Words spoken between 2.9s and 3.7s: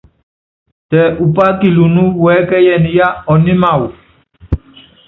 yá ɔními